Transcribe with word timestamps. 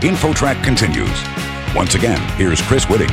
InfoTrack 0.00 0.64
continues. 0.64 1.22
Once 1.76 1.94
again, 1.94 2.18
here's 2.38 2.62
Chris 2.62 2.86
Whitting. 2.86 3.10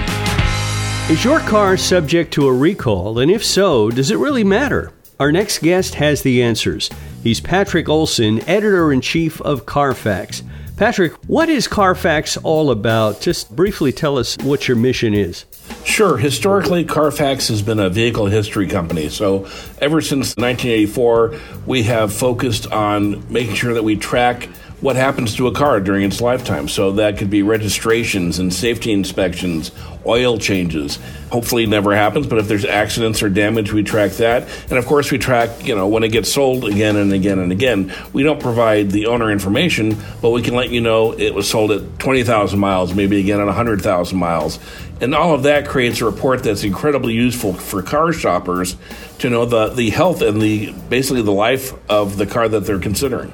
Is 1.12 1.22
your 1.22 1.42
car 1.42 1.76
subject 1.76 2.32
to 2.36 2.48
a 2.48 2.54
recall? 2.54 3.20
And 3.20 3.30
if 3.30 3.44
so, 3.44 3.92
does 3.92 4.10
it 4.10 4.18
really 4.18 4.46
matter? 4.46 4.94
Our 5.20 5.34
next 5.34 5.60
guest 5.60 5.96
has 5.96 6.22
the 6.22 6.42
answers. 6.42 6.90
He's 7.24 7.42
Patrick 7.42 7.90
Olsen, 7.90 8.40
editor 8.48 8.94
in 8.94 9.02
chief 9.02 9.42
of 9.42 9.66
Carfax. 9.66 10.44
Patrick, 10.78 11.12
what 11.28 11.50
is 11.50 11.68
Carfax 11.68 12.38
all 12.38 12.72
about? 12.72 13.20
Just 13.20 13.54
briefly 13.54 13.92
tell 13.92 14.18
us 14.18 14.38
what 14.44 14.70
your 14.70 14.78
mission 14.78 15.14
is. 15.14 15.44
Sure. 15.84 16.18
Historically, 16.18 16.86
Carfax 16.86 17.50
has 17.50 17.62
been 17.62 17.80
a 17.80 17.90
vehicle 17.90 18.28
history 18.28 18.68
company. 18.68 19.10
So, 19.10 19.46
ever 19.82 20.00
since 20.00 20.38
1984, 20.38 21.36
we 21.66 21.84
have 21.84 22.14
focused 22.14 22.72
on 22.72 23.26
making 23.32 23.56
sure 23.56 23.74
that 23.74 23.84
we 23.84 23.98
track 23.98 24.48
what 24.80 24.96
happens 24.96 25.36
to 25.36 25.48
a 25.48 25.52
car 25.52 25.80
during 25.80 26.04
its 26.04 26.22
lifetime. 26.22 26.68
So 26.68 26.92
that 26.94 27.18
could 27.18 27.32
be 27.32 27.42
registrations 27.42 28.38
and 28.38 28.54
safety 28.54 28.92
inspections, 28.92 29.72
oil 30.06 30.38
changes. 30.38 31.00
Hopefully 31.32 31.64
it 31.64 31.70
never 31.70 31.96
happens, 31.96 32.28
but 32.28 32.38
if 32.38 32.48
there's 32.48 32.64
accidents 32.64 33.24
or 33.24 33.30
damage, 33.30 33.74
we 33.74 33.82
track 33.82 34.12
that. 34.14 34.48
And 34.70 34.78
of 34.78 34.86
course 34.86 35.12
we 35.12 35.18
track, 35.18 35.66
you 35.66 35.76
know, 35.76 35.88
when 35.88 36.04
it 36.04 36.10
gets 36.10 36.32
sold 36.32 36.66
again 36.66 36.96
and 36.96 37.12
again 37.12 37.40
and 37.40 37.52
again. 37.52 37.92
We 38.14 38.22
don't 38.22 38.40
provide 38.40 38.92
the 38.92 39.08
owner 39.08 39.32
information, 39.32 39.98
but 40.22 40.30
we 40.30 40.44
can 40.44 40.54
let 40.54 40.70
you 40.70 40.80
know 40.80 41.12
it 41.12 41.34
was 41.34 41.50
sold 41.50 41.72
at 41.72 42.00
20,000 42.00 42.60
miles, 42.60 42.94
maybe 42.94 43.20
again 43.20 43.40
at 43.40 43.48
100,000 43.48 44.18
miles. 44.18 44.60
And 45.02 45.16
all 45.16 45.34
of 45.34 45.44
that 45.44 45.68
creates 45.68 46.02
a 46.02 46.06
report 46.06 46.44
that's 46.44 46.64
incredibly 46.64 47.14
useful 47.14 47.54
for 47.54 47.82
car 47.82 48.14
shoppers 48.14 48.78
to 49.20 49.30
know 49.30 49.46
the, 49.46 49.70
the 49.70 49.90
health 49.90 50.22
and 50.22 50.40
the 50.40 50.72
basically 50.90 51.24
the 51.24 51.32
life 51.32 51.74
of 51.90 52.18
the 52.18 52.28
car 52.28 52.48
that 52.48 52.62
they're 52.62 52.80
considering. 52.80 53.34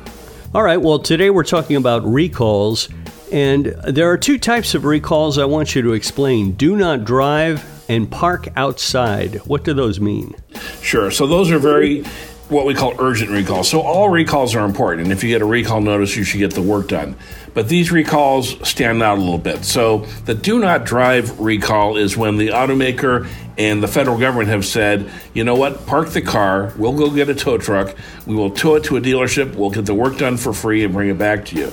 All 0.54 0.62
right, 0.62 0.78
well, 0.78 1.00
today 1.00 1.32
we're 1.32 1.44
talking 1.44 1.78
about 1.78 2.06
recalls, 2.06 2.88
and 3.32 3.66
there 3.88 4.12
are 4.12 4.18
two 4.20 4.38
types 4.38 4.76
of 4.76 4.86
recalls 4.86 5.40
I 5.40 5.46
want 5.46 5.74
you 5.74 5.82
to 5.82 5.94
explain 5.94 6.52
do 6.52 6.76
not 6.76 7.06
drive 7.06 7.66
and 7.90 8.10
park 8.10 8.50
outside. 8.56 9.38
What 9.48 9.64
do 9.64 9.74
those 9.74 10.00
mean? 10.00 10.36
Sure. 10.80 11.10
So, 11.10 11.26
those 11.26 11.50
are 11.50 11.58
very 11.58 12.04
what 12.50 12.68
we 12.68 12.76
call 12.76 12.94
urgent 13.00 13.32
recalls. 13.32 13.70
So 13.70 13.82
all 13.82 14.10
recalls 14.10 14.54
are 14.54 14.64
important. 14.64 15.04
And 15.04 15.12
if 15.12 15.24
you 15.24 15.30
get 15.30 15.42
a 15.42 15.46
recall 15.46 15.82
notice, 15.82 16.16
you 16.16 16.24
should 16.24 16.40
get 16.40 16.54
the 16.54 16.62
work 16.62 16.90
done. 16.90 17.16
But 17.54 17.68
these 17.68 17.92
recalls 17.92 18.68
stand 18.68 19.02
out 19.02 19.18
a 19.18 19.22
little 19.22 19.38
bit. 19.38 19.66
So 19.66 20.00
the 20.26 20.36
do 20.36 20.60
not 20.60 20.86
drive 20.86 21.40
recall 21.40 21.98
is 21.98 22.16
when 22.16 22.38
the 22.38 22.50
automaker 22.50 23.28
and 23.58 23.84
the 23.84 23.88
federal 23.88 24.18
government 24.18 24.50
have 24.50 24.66
said, 24.66 25.10
you 25.34 25.44
know 25.44 25.56
what, 25.56 25.86
park 25.86 26.10
the 26.10 26.22
car, 26.22 26.74
we'll 26.78 26.98
go 26.98 27.10
get 27.10 27.30
a 27.30 27.36
tow 27.36 27.58
truck, 27.58 27.96
we 28.26 28.36
will 28.36 28.52
tow 28.52 28.76
it 28.76 28.84
to 28.86 28.98
a 28.98 29.02
dealership, 29.02 29.56
we'll 29.56 29.70
get 29.70 29.86
the 29.86 29.94
work 29.94 30.18
done 30.18 30.38
for 30.38 30.54
free 30.54 30.84
and 30.84 30.94
bring 30.94 31.10
it 31.10 31.18
back 31.18 31.46
to 31.46 31.56
you. 31.56 31.72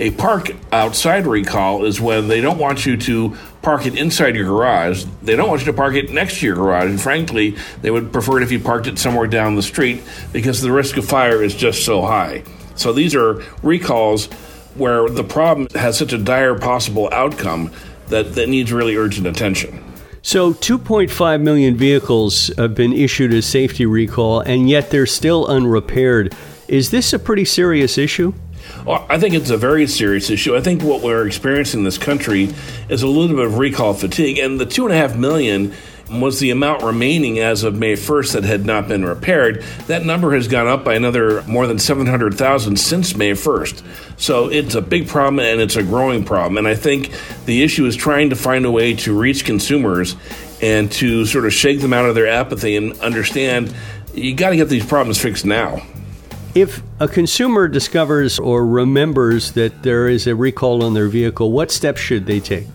A 0.00 0.12
park 0.12 0.52
outside 0.70 1.26
recall 1.26 1.84
is 1.84 2.00
when 2.00 2.28
they 2.28 2.40
don't 2.40 2.58
want 2.58 2.86
you 2.86 2.96
to 2.98 3.36
park 3.62 3.84
it 3.84 3.98
inside 3.98 4.36
your 4.36 4.44
garage. 4.44 5.04
They 5.22 5.34
don't 5.34 5.48
want 5.48 5.62
you 5.62 5.66
to 5.66 5.72
park 5.72 5.96
it 5.96 6.12
next 6.12 6.38
to 6.38 6.46
your 6.46 6.54
garage. 6.54 6.88
And 6.88 7.00
frankly, 7.00 7.56
they 7.82 7.90
would 7.90 8.12
prefer 8.12 8.38
it 8.38 8.44
if 8.44 8.52
you 8.52 8.60
parked 8.60 8.86
it 8.86 8.96
somewhere 8.96 9.26
down 9.26 9.56
the 9.56 9.62
street 9.62 10.04
because 10.32 10.60
the 10.60 10.70
risk 10.70 10.96
of 10.98 11.04
fire 11.04 11.42
is 11.42 11.52
just 11.52 11.84
so 11.84 12.02
high. 12.02 12.44
So 12.76 12.92
these 12.92 13.16
are 13.16 13.42
recalls 13.64 14.26
where 14.76 15.08
the 15.08 15.24
problem 15.24 15.66
has 15.74 15.98
such 15.98 16.12
a 16.12 16.18
dire 16.18 16.56
possible 16.56 17.08
outcome 17.10 17.72
that, 18.06 18.36
that 18.36 18.48
needs 18.48 18.72
really 18.72 18.94
urgent 18.94 19.26
attention. 19.26 19.82
So, 20.28 20.52
2.5 20.52 21.40
million 21.40 21.74
vehicles 21.74 22.50
have 22.58 22.74
been 22.74 22.92
issued 22.92 23.32
a 23.32 23.40
safety 23.40 23.86
recall, 23.86 24.40
and 24.40 24.68
yet 24.68 24.90
they're 24.90 25.06
still 25.06 25.46
unrepaired. 25.46 26.34
Is 26.68 26.90
this 26.90 27.14
a 27.14 27.18
pretty 27.18 27.46
serious 27.46 27.96
issue? 27.96 28.34
Well, 28.84 29.06
I 29.08 29.18
think 29.18 29.34
it's 29.34 29.48
a 29.48 29.56
very 29.56 29.86
serious 29.86 30.28
issue. 30.28 30.54
I 30.54 30.60
think 30.60 30.82
what 30.82 31.00
we're 31.00 31.26
experiencing 31.26 31.80
in 31.80 31.84
this 31.84 31.96
country 31.96 32.50
is 32.90 33.00
a 33.00 33.06
little 33.06 33.36
bit 33.36 33.46
of 33.46 33.56
recall 33.56 33.94
fatigue, 33.94 34.36
and 34.36 34.60
the 34.60 34.66
two 34.66 34.84
and 34.84 34.92
a 34.92 34.98
half 34.98 35.16
million 35.16 35.72
was 36.10 36.40
the 36.40 36.50
amount 36.50 36.82
remaining 36.82 37.38
as 37.38 37.64
of 37.64 37.78
May 37.78 37.94
1st 37.94 38.32
that 38.32 38.44
had 38.44 38.64
not 38.64 38.88
been 38.88 39.04
repaired. 39.04 39.62
That 39.86 40.04
number 40.04 40.34
has 40.34 40.48
gone 40.48 40.66
up 40.66 40.84
by 40.84 40.94
another 40.94 41.42
more 41.42 41.66
than 41.66 41.78
700,000 41.78 42.76
since 42.76 43.14
May 43.14 43.32
1st. 43.32 43.82
So 44.18 44.50
it's 44.50 44.74
a 44.74 44.80
big 44.82 45.08
problem 45.08 45.40
and 45.40 45.60
it's 45.60 45.76
a 45.76 45.82
growing 45.82 46.24
problem. 46.24 46.58
And 46.58 46.66
I 46.66 46.74
think 46.74 47.12
the 47.44 47.62
issue 47.62 47.86
is 47.86 47.96
trying 47.96 48.30
to 48.30 48.36
find 48.36 48.64
a 48.64 48.70
way 48.70 48.94
to 48.94 49.18
reach 49.18 49.44
consumers 49.44 50.16
and 50.62 50.90
to 50.92 51.26
sort 51.26 51.46
of 51.46 51.52
shake 51.52 51.80
them 51.80 51.92
out 51.92 52.06
of 52.06 52.14
their 52.14 52.26
apathy 52.26 52.76
and 52.76 52.98
understand 53.00 53.74
you 54.14 54.34
got 54.34 54.50
to 54.50 54.56
get 54.56 54.68
these 54.68 54.84
problems 54.84 55.20
fixed 55.20 55.44
now. 55.44 55.82
If 56.54 56.82
a 56.98 57.06
consumer 57.06 57.68
discovers 57.68 58.38
or 58.38 58.66
remembers 58.66 59.52
that 59.52 59.82
there 59.82 60.08
is 60.08 60.26
a 60.26 60.34
recall 60.34 60.82
on 60.82 60.94
their 60.94 61.08
vehicle, 61.08 61.52
what 61.52 61.70
steps 61.70 62.00
should 62.00 62.26
they 62.26 62.40
take? 62.40 62.66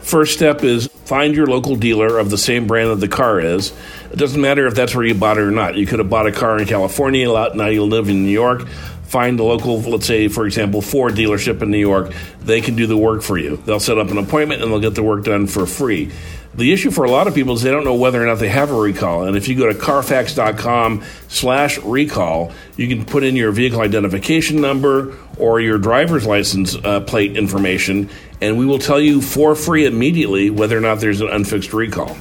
First 0.00 0.34
step 0.34 0.62
is 0.62 0.88
find 1.06 1.34
your 1.34 1.46
local 1.46 1.76
dealer 1.76 2.18
of 2.18 2.30
the 2.30 2.38
same 2.38 2.66
brand 2.66 2.90
that 2.90 2.96
the 2.96 3.08
car 3.08 3.40
is. 3.40 3.72
It 4.10 4.18
doesn't 4.18 4.40
matter 4.40 4.66
if 4.66 4.74
that's 4.74 4.94
where 4.94 5.04
you 5.04 5.14
bought 5.14 5.38
it 5.38 5.42
or 5.42 5.50
not. 5.50 5.76
You 5.76 5.86
could 5.86 6.00
have 6.00 6.10
bought 6.10 6.26
a 6.26 6.32
car 6.32 6.58
in 6.58 6.66
California, 6.66 7.26
now 7.26 7.68
you 7.68 7.84
live 7.84 8.08
in 8.08 8.24
New 8.24 8.30
York. 8.30 8.66
Find 9.04 9.38
a 9.38 9.44
local, 9.44 9.80
let's 9.82 10.04
say, 10.04 10.26
for 10.26 10.46
example, 10.46 10.82
Ford 10.82 11.14
dealership 11.14 11.62
in 11.62 11.70
New 11.70 11.78
York. 11.78 12.12
They 12.40 12.60
can 12.60 12.74
do 12.74 12.88
the 12.88 12.96
work 12.96 13.22
for 13.22 13.38
you. 13.38 13.56
They'll 13.58 13.78
set 13.78 13.98
up 13.98 14.10
an 14.10 14.18
appointment 14.18 14.62
and 14.62 14.70
they'll 14.70 14.80
get 14.80 14.96
the 14.96 15.02
work 15.04 15.24
done 15.24 15.46
for 15.46 15.64
free. 15.64 16.10
The 16.56 16.72
issue 16.72 16.90
for 16.90 17.04
a 17.04 17.10
lot 17.10 17.26
of 17.26 17.34
people 17.34 17.52
is 17.52 17.62
they 17.62 17.70
don't 17.70 17.84
know 17.84 17.94
whether 17.94 18.22
or 18.22 18.24
not 18.24 18.36
they 18.38 18.48
have 18.48 18.70
a 18.70 18.74
recall. 18.74 19.24
And 19.24 19.36
if 19.36 19.46
you 19.46 19.56
go 19.56 19.70
to 19.70 19.78
carfax.com 19.78 21.04
slash 21.28 21.78
recall, 21.80 22.50
you 22.76 22.88
can 22.88 23.04
put 23.04 23.24
in 23.24 23.36
your 23.36 23.52
vehicle 23.52 23.80
identification 23.82 24.62
number 24.62 25.18
or 25.38 25.60
your 25.60 25.76
driver's 25.76 26.24
license 26.24 26.74
uh, 26.74 27.00
plate 27.00 27.36
information, 27.36 28.08
and 28.40 28.56
we 28.56 28.64
will 28.64 28.78
tell 28.78 28.98
you 28.98 29.20
for 29.20 29.54
free 29.54 29.84
immediately 29.84 30.48
whether 30.48 30.78
or 30.78 30.80
not 30.80 31.00
there's 31.00 31.20
an 31.20 31.28
unfixed 31.28 31.74
recall. 31.74 32.16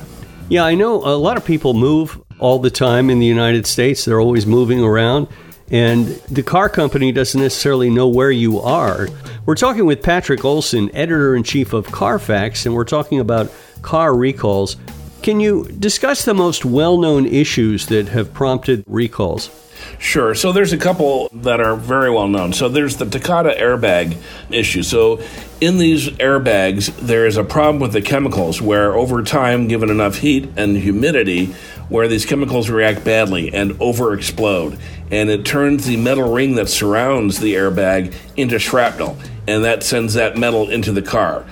Yeah, 0.49 0.65
I 0.65 0.75
know 0.75 0.95
a 1.05 1.15
lot 1.15 1.37
of 1.37 1.45
people 1.45 1.73
move 1.73 2.21
all 2.37 2.59
the 2.59 2.69
time 2.69 3.09
in 3.09 3.19
the 3.19 3.25
United 3.25 3.65
States. 3.65 4.03
They're 4.03 4.19
always 4.19 4.45
moving 4.45 4.83
around, 4.83 5.29
and 5.71 6.07
the 6.29 6.43
car 6.43 6.67
company 6.67 7.13
doesn't 7.13 7.39
necessarily 7.39 7.89
know 7.89 8.09
where 8.09 8.31
you 8.31 8.59
are. 8.59 9.07
We're 9.45 9.53
talking 9.53 9.85
with 9.85 10.01
Patrick 10.01 10.43
Olsen, 10.43 10.89
editor 10.95 11.35
in 11.35 11.43
chief 11.43 11.73
of 11.73 11.85
Carfax, 11.85 12.65
and 12.65 12.73
we're 12.73 12.83
talking 12.83 13.19
about 13.19 13.51
car 13.83 14.15
recalls. 14.15 14.75
Can 15.21 15.39
you 15.39 15.65
discuss 15.65 16.25
the 16.25 16.33
most 16.33 16.65
well 16.65 16.97
known 16.97 17.27
issues 17.27 17.85
that 17.87 18.07
have 18.07 18.33
prompted 18.33 18.83
recalls? 18.87 19.51
Sure. 19.99 20.33
So 20.33 20.51
there's 20.51 20.73
a 20.73 20.79
couple 20.79 21.29
that 21.31 21.61
are 21.61 21.75
very 21.75 22.09
well 22.09 22.27
known. 22.27 22.53
So 22.53 22.69
there's 22.69 22.97
the 22.97 23.05
Takata 23.05 23.55
airbag 23.59 24.17
issue. 24.49 24.81
So 24.81 25.21
in 25.61 25.77
these 25.77 26.09
airbags, 26.09 26.95
there 26.97 27.27
is 27.27 27.37
a 27.37 27.43
problem 27.43 27.79
with 27.79 27.93
the 27.93 28.01
chemicals 28.01 28.63
where 28.63 28.95
over 28.95 29.21
time, 29.21 29.67
given 29.67 29.91
enough 29.91 30.17
heat 30.17 30.49
and 30.57 30.75
humidity, 30.75 31.53
where 31.87 32.07
these 32.07 32.25
chemicals 32.25 32.69
react 32.69 33.03
badly 33.03 33.53
and 33.53 33.79
over 33.79 34.13
explode. 34.13 34.79
And 35.11 35.29
it 35.29 35.45
turns 35.45 35.85
the 35.85 35.97
metal 35.97 36.33
ring 36.33 36.55
that 36.55 36.69
surrounds 36.69 37.39
the 37.39 37.53
airbag 37.53 38.15
into 38.35 38.59
shrapnel. 38.59 39.17
And 39.47 39.63
that 39.63 39.83
sends 39.83 40.15
that 40.15 40.37
metal 40.37 40.69
into 40.69 40.91
the 40.91 41.01
car. 41.01 41.45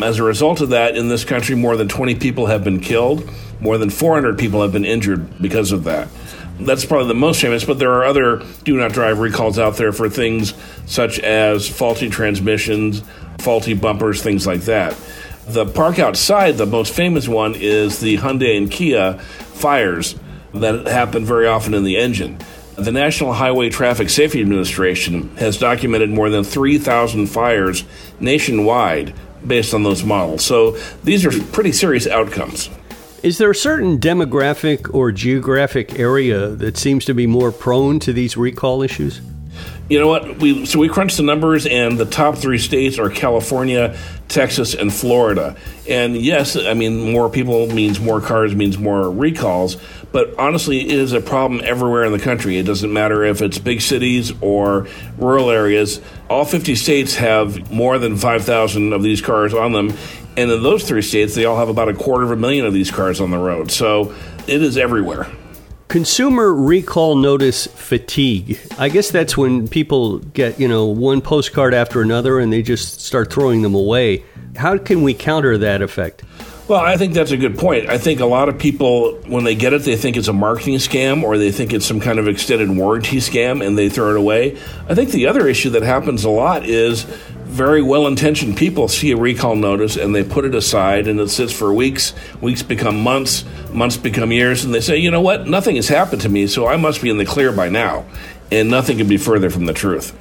As 0.00 0.18
a 0.18 0.22
result 0.22 0.60
of 0.60 0.70
that, 0.70 0.96
in 0.96 1.08
this 1.08 1.24
country, 1.24 1.56
more 1.56 1.76
than 1.76 1.88
20 1.88 2.16
people 2.16 2.46
have 2.46 2.62
been 2.62 2.80
killed. 2.80 3.28
More 3.60 3.78
than 3.78 3.90
400 3.90 4.38
people 4.38 4.62
have 4.62 4.72
been 4.72 4.84
injured 4.84 5.40
because 5.42 5.72
of 5.72 5.84
that. 5.84 6.08
That's 6.60 6.84
probably 6.84 7.08
the 7.08 7.14
most 7.14 7.40
famous, 7.40 7.64
but 7.64 7.78
there 7.78 7.92
are 7.92 8.04
other 8.04 8.42
do 8.64 8.76
not 8.76 8.92
drive 8.92 9.20
recalls 9.20 9.58
out 9.58 9.76
there 9.76 9.92
for 9.92 10.08
things 10.08 10.54
such 10.86 11.18
as 11.20 11.68
faulty 11.68 12.10
transmissions, 12.10 13.02
faulty 13.38 13.74
bumpers, 13.74 14.22
things 14.22 14.46
like 14.46 14.62
that. 14.62 14.96
The 15.46 15.66
park 15.66 15.98
outside, 15.98 16.56
the 16.56 16.66
most 16.66 16.92
famous 16.92 17.28
one 17.28 17.54
is 17.56 18.00
the 18.00 18.18
Hyundai 18.18 18.56
and 18.56 18.70
Kia 18.70 19.14
fires 19.18 20.16
that 20.52 20.86
happen 20.86 21.24
very 21.24 21.46
often 21.46 21.74
in 21.74 21.84
the 21.84 21.96
engine. 21.96 22.38
The 22.78 22.92
National 22.92 23.32
Highway 23.32 23.70
Traffic 23.70 24.08
Safety 24.08 24.40
Administration 24.40 25.36
has 25.36 25.58
documented 25.58 26.10
more 26.10 26.30
than 26.30 26.44
3,000 26.44 27.26
fires 27.26 27.82
nationwide 28.20 29.12
based 29.44 29.74
on 29.74 29.82
those 29.82 30.04
models. 30.04 30.44
So 30.44 30.78
these 31.02 31.26
are 31.26 31.42
pretty 31.46 31.72
serious 31.72 32.06
outcomes. 32.06 32.70
Is 33.24 33.38
there 33.38 33.50
a 33.50 33.54
certain 33.54 33.98
demographic 33.98 34.94
or 34.94 35.10
geographic 35.10 35.98
area 35.98 36.50
that 36.50 36.76
seems 36.76 37.04
to 37.06 37.14
be 37.14 37.26
more 37.26 37.50
prone 37.50 37.98
to 37.98 38.12
these 38.12 38.36
recall 38.36 38.80
issues? 38.82 39.20
You 39.88 39.98
know 39.98 40.06
what? 40.06 40.38
We 40.38 40.66
so 40.66 40.78
we 40.78 40.88
crunched 40.88 41.16
the 41.16 41.22
numbers, 41.22 41.66
and 41.66 41.98
the 41.98 42.04
top 42.04 42.36
three 42.36 42.58
states 42.58 42.98
are 42.98 43.08
California, 43.08 43.96
Texas, 44.28 44.74
and 44.74 44.92
Florida. 44.92 45.56
And 45.88 46.14
yes, 46.14 46.56
I 46.56 46.74
mean 46.74 47.10
more 47.10 47.30
people 47.30 47.66
means 47.68 47.98
more 47.98 48.20
cars 48.20 48.54
means 48.54 48.76
more 48.76 49.10
recalls. 49.10 49.78
But 50.10 50.38
honestly, 50.38 50.80
it 50.80 50.98
is 50.98 51.12
a 51.12 51.20
problem 51.20 51.60
everywhere 51.64 52.04
in 52.04 52.12
the 52.12 52.18
country. 52.18 52.56
It 52.56 52.64
doesn't 52.64 52.92
matter 52.92 53.24
if 53.24 53.42
it's 53.42 53.58
big 53.58 53.82
cities 53.82 54.32
or 54.40 54.86
rural 55.18 55.50
areas. 55.50 56.00
All 56.30 56.44
50 56.44 56.74
states 56.76 57.14
have 57.16 57.70
more 57.70 57.98
than 57.98 58.16
5,000 58.16 58.92
of 58.92 59.02
these 59.02 59.20
cars 59.20 59.52
on 59.52 59.72
them. 59.72 59.92
And 60.36 60.50
in 60.50 60.62
those 60.62 60.84
three 60.84 61.02
states, 61.02 61.34
they 61.34 61.44
all 61.44 61.58
have 61.58 61.68
about 61.68 61.88
a 61.88 61.94
quarter 61.94 62.24
of 62.24 62.30
a 62.30 62.36
million 62.36 62.64
of 62.64 62.72
these 62.72 62.90
cars 62.90 63.20
on 63.20 63.30
the 63.30 63.38
road. 63.38 63.70
So 63.70 64.14
it 64.46 64.62
is 64.62 64.78
everywhere. 64.78 65.26
Consumer 65.88 66.54
recall 66.54 67.16
notice 67.16 67.66
fatigue. 67.66 68.60
I 68.78 68.90
guess 68.90 69.10
that's 69.10 69.38
when 69.38 69.68
people 69.68 70.18
get, 70.18 70.60
you 70.60 70.68
know, 70.68 70.84
one 70.84 71.22
postcard 71.22 71.72
after 71.72 72.02
another 72.02 72.38
and 72.38 72.52
they 72.52 72.60
just 72.60 73.00
start 73.00 73.32
throwing 73.32 73.62
them 73.62 73.74
away. 73.74 74.22
How 74.54 74.76
can 74.76 75.02
we 75.02 75.14
counter 75.14 75.56
that 75.56 75.80
effect? 75.80 76.22
Well, 76.68 76.80
I 76.80 76.98
think 76.98 77.14
that's 77.14 77.30
a 77.30 77.38
good 77.38 77.56
point. 77.56 77.88
I 77.88 77.96
think 77.96 78.20
a 78.20 78.26
lot 78.26 78.50
of 78.50 78.58
people, 78.58 79.14
when 79.26 79.44
they 79.44 79.54
get 79.54 79.72
it, 79.72 79.84
they 79.84 79.96
think 79.96 80.18
it's 80.18 80.28
a 80.28 80.34
marketing 80.34 80.74
scam 80.74 81.22
or 81.22 81.38
they 81.38 81.50
think 81.50 81.72
it's 81.72 81.86
some 81.86 81.98
kind 81.98 82.18
of 82.18 82.28
extended 82.28 82.68
warranty 82.68 83.16
scam 83.16 83.66
and 83.66 83.78
they 83.78 83.88
throw 83.88 84.10
it 84.10 84.18
away. 84.18 84.58
I 84.86 84.94
think 84.94 85.10
the 85.10 85.28
other 85.28 85.48
issue 85.48 85.70
that 85.70 85.82
happens 85.82 86.24
a 86.24 86.28
lot 86.28 86.66
is 86.66 87.04
very 87.46 87.80
well 87.80 88.06
intentioned 88.06 88.58
people 88.58 88.86
see 88.86 89.12
a 89.12 89.16
recall 89.16 89.56
notice 89.56 89.96
and 89.96 90.14
they 90.14 90.22
put 90.22 90.44
it 90.44 90.54
aside 90.54 91.08
and 91.08 91.18
it 91.20 91.30
sits 91.30 91.54
for 91.54 91.72
weeks. 91.72 92.12
Weeks 92.42 92.62
become 92.62 93.00
months, 93.00 93.46
months 93.72 93.96
become 93.96 94.30
years, 94.30 94.62
and 94.66 94.74
they 94.74 94.82
say, 94.82 94.98
you 94.98 95.10
know 95.10 95.22
what, 95.22 95.46
nothing 95.46 95.76
has 95.76 95.88
happened 95.88 96.20
to 96.20 96.28
me, 96.28 96.46
so 96.46 96.66
I 96.66 96.76
must 96.76 97.00
be 97.00 97.08
in 97.08 97.16
the 97.16 97.24
clear 97.24 97.50
by 97.50 97.70
now. 97.70 98.04
And 98.52 98.68
nothing 98.68 98.98
can 98.98 99.08
be 99.08 99.16
further 99.16 99.48
from 99.48 99.64
the 99.64 99.72
truth. 99.72 100.14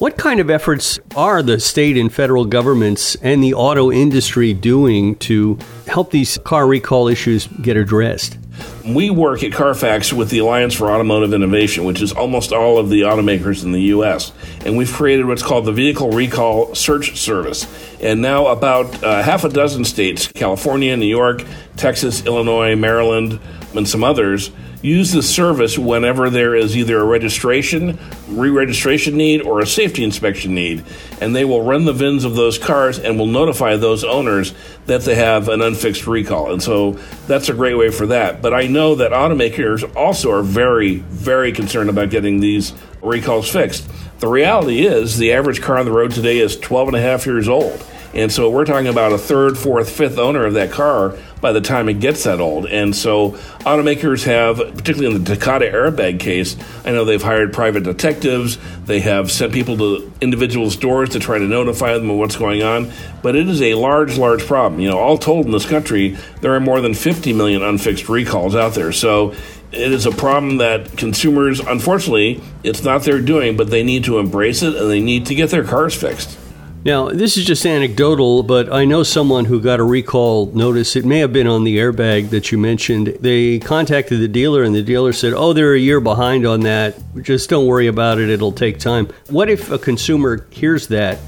What 0.00 0.16
kind 0.16 0.40
of 0.40 0.48
efforts 0.48 0.98
are 1.14 1.42
the 1.42 1.60
state 1.60 1.98
and 1.98 2.10
federal 2.10 2.46
governments 2.46 3.16
and 3.16 3.44
the 3.44 3.52
auto 3.52 3.92
industry 3.92 4.54
doing 4.54 5.14
to 5.16 5.58
help 5.86 6.10
these 6.10 6.38
car 6.38 6.66
recall 6.66 7.06
issues 7.06 7.48
get 7.48 7.76
addressed? 7.76 8.38
We 8.86 9.10
work 9.10 9.42
at 9.42 9.52
Carfax 9.52 10.10
with 10.10 10.30
the 10.30 10.38
Alliance 10.38 10.72
for 10.72 10.90
Automotive 10.90 11.34
Innovation, 11.34 11.84
which 11.84 12.00
is 12.00 12.12
almost 12.12 12.50
all 12.50 12.78
of 12.78 12.88
the 12.88 13.02
automakers 13.02 13.62
in 13.62 13.72
the 13.72 13.82
U.S. 13.94 14.32
And 14.64 14.78
we've 14.78 14.90
created 14.90 15.26
what's 15.26 15.42
called 15.42 15.66
the 15.66 15.72
Vehicle 15.72 16.12
Recall 16.12 16.74
Search 16.74 17.18
Service. 17.18 17.66
And 18.00 18.22
now, 18.22 18.46
about 18.46 19.04
uh, 19.04 19.22
half 19.22 19.44
a 19.44 19.50
dozen 19.50 19.84
states 19.84 20.28
California, 20.28 20.96
New 20.96 21.04
York, 21.04 21.44
Texas, 21.76 22.24
Illinois, 22.24 22.74
Maryland, 22.74 23.38
and 23.74 23.86
some 23.86 24.02
others 24.02 24.50
use 24.82 25.12
the 25.12 25.22
service 25.22 25.78
whenever 25.78 26.30
there 26.30 26.54
is 26.54 26.76
either 26.76 26.98
a 26.98 27.04
registration, 27.04 27.98
re 28.28 28.50
registration 28.50 29.16
need, 29.16 29.42
or 29.42 29.60
a 29.60 29.66
safety 29.66 30.04
inspection 30.04 30.54
need. 30.54 30.84
And 31.20 31.34
they 31.34 31.44
will 31.44 31.62
run 31.62 31.84
the 31.84 31.92
VINs 31.92 32.24
of 32.24 32.34
those 32.34 32.58
cars 32.58 32.98
and 32.98 33.18
will 33.18 33.26
notify 33.26 33.76
those 33.76 34.04
owners 34.04 34.54
that 34.86 35.02
they 35.02 35.14
have 35.14 35.48
an 35.48 35.60
unfixed 35.60 36.06
recall. 36.06 36.52
And 36.52 36.62
so 36.62 36.92
that's 37.26 37.48
a 37.48 37.54
great 37.54 37.74
way 37.74 37.90
for 37.90 38.06
that. 38.06 38.40
But 38.42 38.54
I 38.54 38.66
know 38.66 38.94
that 38.96 39.12
automakers 39.12 39.94
also 39.94 40.32
are 40.32 40.42
very, 40.42 40.96
very 40.96 41.52
concerned 41.52 41.90
about 41.90 42.10
getting 42.10 42.40
these 42.40 42.72
recalls 43.02 43.50
fixed. 43.50 43.88
The 44.20 44.28
reality 44.28 44.86
is, 44.86 45.16
the 45.16 45.32
average 45.32 45.62
car 45.62 45.78
on 45.78 45.86
the 45.86 45.92
road 45.92 46.12
today 46.12 46.38
is 46.38 46.58
12 46.58 46.88
and 46.88 46.96
a 46.96 47.00
half 47.00 47.26
years 47.26 47.48
old. 47.48 47.84
And 48.12 48.32
so 48.32 48.50
we're 48.50 48.64
talking 48.64 48.88
about 48.88 49.12
a 49.12 49.18
third, 49.18 49.56
fourth, 49.56 49.88
fifth 49.88 50.18
owner 50.18 50.44
of 50.44 50.54
that 50.54 50.72
car 50.72 51.16
by 51.40 51.52
the 51.52 51.60
time 51.60 51.88
it 51.88 52.00
gets 52.00 52.24
that 52.24 52.40
old. 52.40 52.66
And 52.66 52.94
so 52.94 53.32
automakers 53.60 54.24
have, 54.24 54.58
particularly 54.58 55.14
in 55.14 55.24
the 55.24 55.34
Takata 55.34 55.66
airbag 55.66 56.20
case, 56.20 56.56
I 56.84 56.92
know 56.92 57.04
they've 57.04 57.22
hired 57.22 57.52
private 57.52 57.84
detectives. 57.84 58.58
They 58.84 59.00
have 59.00 59.30
sent 59.30 59.52
people 59.52 59.76
to 59.78 60.12
individuals' 60.20 60.76
doors 60.76 61.10
to 61.10 61.20
try 61.20 61.38
to 61.38 61.46
notify 61.46 61.94
them 61.94 62.10
of 62.10 62.16
what's 62.16 62.36
going 62.36 62.62
on. 62.62 62.90
But 63.22 63.36
it 63.36 63.48
is 63.48 63.62
a 63.62 63.74
large, 63.74 64.18
large 64.18 64.46
problem. 64.46 64.80
You 64.80 64.90
know, 64.90 64.98
all 64.98 65.18
told 65.18 65.46
in 65.46 65.52
this 65.52 65.66
country, 65.66 66.16
there 66.40 66.54
are 66.54 66.60
more 66.60 66.80
than 66.80 66.94
50 66.94 67.32
million 67.32 67.62
unfixed 67.62 68.08
recalls 68.08 68.54
out 68.54 68.74
there. 68.74 68.92
So 68.92 69.34
it 69.72 69.92
is 69.92 70.06
a 70.06 70.10
problem 70.12 70.58
that 70.58 70.96
consumers, 70.96 71.60
unfortunately, 71.60 72.42
it's 72.64 72.82
not 72.82 73.02
their 73.02 73.20
doing, 73.20 73.56
but 73.56 73.70
they 73.70 73.82
need 73.82 74.04
to 74.04 74.18
embrace 74.18 74.62
it 74.62 74.74
and 74.74 74.90
they 74.90 75.00
need 75.00 75.26
to 75.26 75.34
get 75.34 75.50
their 75.50 75.64
cars 75.64 75.94
fixed. 75.94 76.38
Now, 76.82 77.10
this 77.10 77.36
is 77.36 77.44
just 77.44 77.66
anecdotal, 77.66 78.42
but 78.42 78.72
I 78.72 78.86
know 78.86 79.02
someone 79.02 79.44
who 79.44 79.60
got 79.60 79.80
a 79.80 79.84
recall 79.84 80.46
notice. 80.46 80.96
It 80.96 81.04
may 81.04 81.18
have 81.18 81.32
been 81.32 81.46
on 81.46 81.64
the 81.64 81.76
airbag 81.76 82.30
that 82.30 82.50
you 82.50 82.56
mentioned. 82.56 83.18
They 83.20 83.58
contacted 83.58 84.20
the 84.20 84.28
dealer, 84.28 84.62
and 84.62 84.74
the 84.74 84.82
dealer 84.82 85.12
said, 85.12 85.34
Oh, 85.34 85.52
they're 85.52 85.74
a 85.74 85.78
year 85.78 86.00
behind 86.00 86.46
on 86.46 86.60
that. 86.60 86.96
Just 87.20 87.50
don't 87.50 87.66
worry 87.66 87.86
about 87.86 88.18
it, 88.18 88.30
it'll 88.30 88.52
take 88.52 88.78
time. 88.78 89.08
What 89.28 89.50
if 89.50 89.70
a 89.70 89.78
consumer 89.78 90.46
hears 90.50 90.88
that 90.88 91.18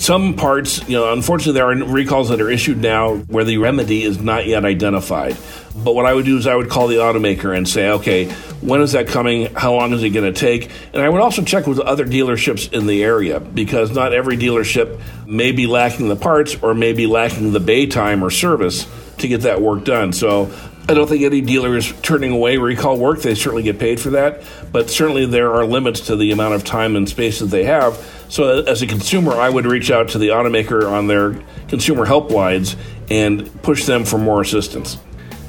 some 0.00 0.32
parts, 0.32 0.88
you 0.88 0.96
know, 0.96 1.12
unfortunately, 1.12 1.52
there 1.52 1.70
are 1.70 1.74
recalls 1.74 2.30
that 2.30 2.40
are 2.40 2.50
issued 2.50 2.78
now 2.78 3.16
where 3.16 3.44
the 3.44 3.58
remedy 3.58 4.02
is 4.02 4.18
not 4.18 4.46
yet 4.46 4.64
identified. 4.64 5.36
But 5.74 5.94
what 5.94 6.04
I 6.04 6.12
would 6.12 6.24
do 6.24 6.36
is 6.36 6.46
I 6.46 6.56
would 6.56 6.68
call 6.68 6.88
the 6.88 6.96
automaker 6.96 7.56
and 7.56 7.68
say, 7.68 7.90
okay, 7.90 8.30
when 8.60 8.80
is 8.80 8.92
that 8.92 9.06
coming? 9.06 9.54
How 9.54 9.72
long 9.74 9.92
is 9.92 10.02
it 10.02 10.10
going 10.10 10.32
to 10.32 10.38
take? 10.38 10.70
And 10.92 11.02
I 11.02 11.08
would 11.08 11.20
also 11.20 11.42
check 11.42 11.66
with 11.66 11.78
other 11.78 12.04
dealerships 12.04 12.72
in 12.72 12.86
the 12.86 13.04
area 13.04 13.38
because 13.38 13.92
not 13.92 14.12
every 14.12 14.36
dealership 14.36 15.00
may 15.26 15.52
be 15.52 15.66
lacking 15.66 16.08
the 16.08 16.16
parts 16.16 16.56
or 16.60 16.74
may 16.74 16.92
be 16.92 17.06
lacking 17.06 17.52
the 17.52 17.60
bay 17.60 17.86
time 17.86 18.24
or 18.24 18.30
service 18.30 18.86
to 19.18 19.28
get 19.28 19.42
that 19.42 19.62
work 19.62 19.84
done. 19.84 20.12
So 20.12 20.52
I 20.88 20.94
don't 20.94 21.08
think 21.08 21.22
any 21.22 21.40
dealer 21.40 21.76
is 21.76 21.92
turning 22.02 22.32
away 22.32 22.56
recall 22.56 22.98
work. 22.98 23.20
They 23.22 23.36
certainly 23.36 23.62
get 23.62 23.78
paid 23.78 24.00
for 24.00 24.10
that, 24.10 24.42
but 24.72 24.90
certainly 24.90 25.24
there 25.24 25.52
are 25.52 25.64
limits 25.64 26.00
to 26.08 26.16
the 26.16 26.32
amount 26.32 26.54
of 26.54 26.64
time 26.64 26.96
and 26.96 27.08
space 27.08 27.38
that 27.38 27.46
they 27.46 27.62
have. 27.62 27.94
So, 28.28 28.64
as 28.64 28.82
a 28.82 28.88
consumer, 28.88 29.32
I 29.32 29.48
would 29.48 29.66
reach 29.66 29.90
out 29.90 30.08
to 30.10 30.18
the 30.18 30.28
automaker 30.28 30.90
on 30.90 31.06
their 31.06 31.40
consumer 31.68 32.04
help 32.04 32.30
helplines 32.30 32.76
and 33.08 33.62
push 33.62 33.86
them 33.86 34.04
for 34.04 34.18
more 34.18 34.40
assistance. 34.40 34.98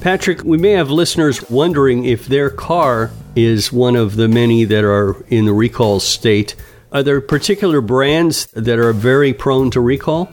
Patrick, 0.01 0.44
we 0.44 0.57
may 0.57 0.71
have 0.71 0.89
listeners 0.89 1.48
wondering 1.48 2.06
if 2.06 2.25
their 2.25 2.50
car 2.50 3.12
is 3.36 3.71
one 3.71 3.95
of 3.95 4.15
the 4.15 4.27
many 4.27 4.63
that 4.63 4.83
are 4.83 5.15
in 5.27 5.45
the 5.45 5.53
recall 5.53 6.00
state. 6.00 6.56
Are 6.92 7.03
there 7.03 7.21
particular 7.21 7.81
brands 7.81 8.48
that 8.48 8.80
are 8.80 8.94
very 8.94 9.31
prone 9.31 9.69
to 9.69 9.80
recall? 9.80 10.27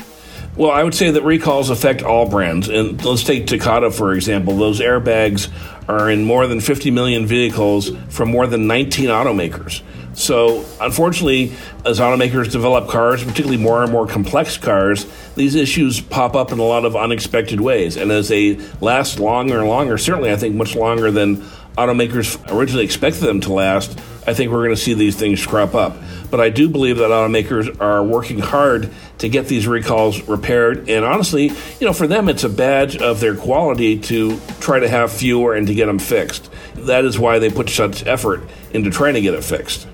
Well, 0.56 0.70
I 0.70 0.82
would 0.82 0.94
say 0.94 1.10
that 1.10 1.22
recalls 1.22 1.68
affect 1.68 2.02
all 2.02 2.26
brands. 2.26 2.70
And 2.70 3.04
let's 3.04 3.24
take 3.24 3.46
Takata, 3.46 3.90
for 3.90 4.14
example. 4.14 4.56
Those 4.56 4.80
airbags 4.80 5.50
are 5.86 6.10
in 6.10 6.24
more 6.24 6.46
than 6.46 6.60
50 6.60 6.90
million 6.90 7.26
vehicles 7.26 7.90
from 8.08 8.30
more 8.30 8.46
than 8.46 8.66
19 8.66 9.10
automakers. 9.10 9.82
So, 10.18 10.64
unfortunately, 10.80 11.52
as 11.86 12.00
automakers 12.00 12.50
develop 12.50 12.88
cars, 12.88 13.22
particularly 13.22 13.56
more 13.56 13.84
and 13.84 13.92
more 13.92 14.04
complex 14.04 14.58
cars, 14.58 15.06
these 15.36 15.54
issues 15.54 16.00
pop 16.00 16.34
up 16.34 16.50
in 16.50 16.58
a 16.58 16.64
lot 16.64 16.84
of 16.84 16.96
unexpected 16.96 17.60
ways. 17.60 17.96
And 17.96 18.10
as 18.10 18.26
they 18.26 18.56
last 18.80 19.20
longer 19.20 19.60
and 19.60 19.68
longer, 19.68 19.96
certainly 19.96 20.32
I 20.32 20.36
think 20.36 20.56
much 20.56 20.74
longer 20.74 21.12
than 21.12 21.36
automakers 21.76 22.36
originally 22.52 22.84
expected 22.84 23.20
them 23.20 23.40
to 23.42 23.52
last, 23.52 23.96
I 24.26 24.34
think 24.34 24.50
we're 24.50 24.64
going 24.64 24.74
to 24.74 24.82
see 24.82 24.92
these 24.92 25.14
things 25.14 25.46
crop 25.46 25.76
up. 25.76 25.96
But 26.32 26.40
I 26.40 26.50
do 26.50 26.68
believe 26.68 26.96
that 26.96 27.10
automakers 27.10 27.80
are 27.80 28.02
working 28.02 28.40
hard 28.40 28.90
to 29.18 29.28
get 29.28 29.46
these 29.46 29.68
recalls 29.68 30.20
repaired. 30.22 30.88
And 30.88 31.04
honestly, 31.04 31.52
you 31.78 31.86
know, 31.86 31.92
for 31.92 32.08
them, 32.08 32.28
it's 32.28 32.42
a 32.42 32.48
badge 32.48 32.96
of 32.96 33.20
their 33.20 33.36
quality 33.36 34.00
to 34.00 34.40
try 34.58 34.80
to 34.80 34.88
have 34.88 35.12
fewer 35.12 35.54
and 35.54 35.68
to 35.68 35.74
get 35.74 35.86
them 35.86 36.00
fixed. 36.00 36.50
That 36.74 37.04
is 37.04 37.20
why 37.20 37.38
they 37.38 37.50
put 37.50 37.68
such 37.68 38.04
effort 38.04 38.42
into 38.72 38.90
trying 38.90 39.14
to 39.14 39.20
get 39.20 39.34
it 39.34 39.44
fixed. 39.44 39.86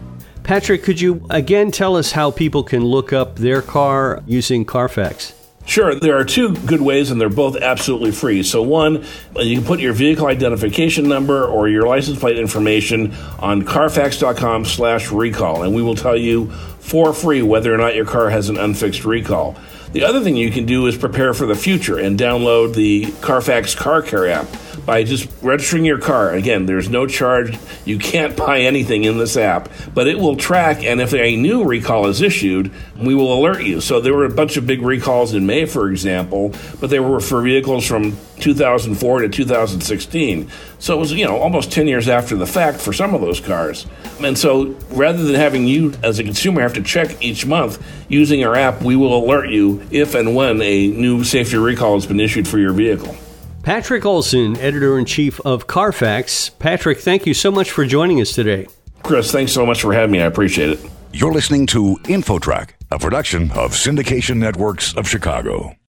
Patrick, 0.44 0.82
could 0.82 1.00
you 1.00 1.26
again 1.31 1.70
tell 1.70 1.96
us 1.96 2.12
how 2.12 2.31
people 2.31 2.62
can 2.62 2.85
look 2.85 3.14
up 3.14 3.37
their 3.37 3.62
car 3.62 4.23
using 4.26 4.66
Carfax? 4.66 5.33
Sure, 5.64 5.95
there 5.95 6.19
are 6.19 6.25
two 6.26 6.54
good 6.54 6.83
ways, 6.83 7.11
and 7.11 7.19
they're 7.19 7.30
both 7.30 7.57
absolutely 7.57 8.12
free. 8.12 8.42
So, 8.42 8.62
one, 8.62 9.07
you 9.37 9.57
can 9.57 9.64
put 9.64 9.80
your 9.80 9.95
vehicle 9.95 10.26
identification 10.26 11.09
number 11.09 11.47
or 11.47 11.69
your 11.69 11.87
license 11.87 12.21
plate 12.21 12.38
information 12.38 13.14
on 13.38 13.62
Carfax.com/slash 13.62 15.11
recall, 15.11 15.62
and 15.62 15.75
we 15.75 15.80
will 15.80 15.95
tell 15.95 16.16
you 16.16 16.50
for 16.50 17.14
free 17.14 17.40
whether 17.40 17.73
or 17.73 17.78
not 17.78 17.95
your 17.95 18.04
car 18.04 18.28
has 18.28 18.50
an 18.50 18.59
unfixed 18.59 19.07
recall. 19.07 19.57
The 19.92 20.04
other 20.04 20.21
thing 20.21 20.37
you 20.37 20.50
can 20.50 20.66
do 20.66 20.87
is 20.87 20.99
prepare 20.99 21.33
for 21.33 21.47
the 21.47 21.54
future 21.54 21.99
and 21.99 22.19
download 22.19 22.75
the 22.75 23.11
Carfax 23.23 23.75
Car 23.75 24.02
Care 24.02 24.28
app 24.28 24.47
by 24.87 25.05
just 25.05 25.31
registering 25.43 25.85
your 25.85 25.99
car. 25.99 26.31
Again, 26.31 26.67
there's 26.67 26.88
no 26.88 27.07
charge. 27.07 27.59
You 27.85 27.99
can't 27.99 28.37
buy 28.37 28.61
anything 28.61 29.05
in 29.05 29.19
this 29.19 29.37
app, 29.37 29.69
but 29.95 30.07
it 30.07 30.19
will 30.19 30.37
track. 30.37 30.85
And 30.85 31.00
if 31.00 31.14
a 31.14 31.37
new 31.37 31.64
recall 31.64 32.07
is 32.07 32.23
issued, 32.23 32.71
we 32.99 33.14
will 33.14 33.33
alert 33.33 33.62
you. 33.62 33.81
So 33.81 34.00
there 34.00 34.14
were 34.14 34.25
a 34.25 34.31
bunch 34.31 34.57
of 34.57 34.67
big 34.67 34.83
recalls 34.83 35.35
in 35.35 35.47
May, 35.47 35.67
for 35.67 35.91
example, 35.91 36.55
but 36.81 36.91
they 36.91 37.00
were 37.00 37.21
for 37.21 37.43
vehicles 37.43 37.87
from 37.87 38.17
2004 38.41 39.23
to 39.23 39.29
2016. 39.29 40.50
So 40.79 40.95
it 40.95 40.99
was, 40.99 41.12
you 41.12 41.25
know, 41.25 41.38
almost 41.38 41.73
10 41.73 41.88
years 41.88 42.09
after 42.09 42.37
the 42.37 42.47
fact 42.47 42.81
for 42.81 42.93
some 42.93 43.14
of 43.14 43.21
those 43.21 43.41
cars. 43.41 43.87
And 44.23 44.37
so 44.37 44.76
rather 44.91 45.23
than 45.25 45.35
having 45.35 45.67
you 45.67 45.95
as 46.03 46.19
a 46.19 46.25
consumer 46.25 46.61
have 46.61 46.75
to 46.75 46.83
check 46.83 47.23
each 47.23 47.47
month 47.47 47.85
using 48.09 48.45
our 48.45 48.55
app, 48.55 48.83
we 48.83 48.97
will 48.97 49.25
alert 49.25 49.49
you 49.49 49.87
if 49.91 50.14
and 50.14 50.35
when 50.35 50.61
a 50.61 50.88
new 50.88 51.25
safety 51.25 51.57
recall 51.57 51.95
has 51.95 52.07
been 52.07 52.21
issued 52.21 52.47
for 52.47 52.59
your 52.59 52.73
vehicle. 52.73 53.17
Patrick 53.64 54.04
Olsen, 54.04 54.59
editor 54.59 54.99
in 54.99 55.06
chief 55.06 55.40
of 55.40 55.66
Carfax. 55.66 56.50
Patrick, 56.50 56.99
thank 56.99 57.25
you 57.25 57.33
so 57.33 57.50
much 57.50 57.71
for 57.71 57.87
joining 57.87 58.21
us 58.21 58.35
today. 58.35 58.66
Chris, 59.02 59.33
thanks 59.33 59.52
so 59.52 59.64
much 59.64 59.80
for 59.80 59.94
having 59.94 60.11
me. 60.11 60.21
I 60.21 60.26
appreciate 60.26 60.68
it. 60.68 60.80
You're 61.14 61.33
listening 61.33 61.66
to 61.68 61.97
InfoTrack, 62.04 62.71
a 62.90 62.99
production 62.99 63.50
of 63.52 63.73
Syndication 63.73 64.37
Networks 64.37 64.94
of 64.94 65.09
Chicago. 65.09 65.75